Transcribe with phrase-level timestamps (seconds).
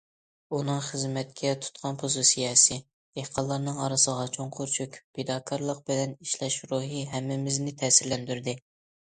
[0.57, 2.77] ئۇنىڭ خىزمەتكە تۇتقان پوزىتسىيەسى،
[3.19, 8.59] دېھقانلارنىڭ ئارىسىغا چوڭقۇر چۆكۈپ پىداكارلىق بىلەن ئىشلەش روھى ھەممىمىزنى تەسىرلەندۈردى.